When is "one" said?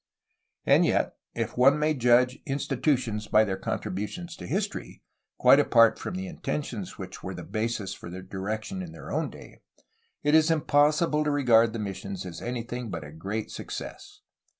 1.55-1.77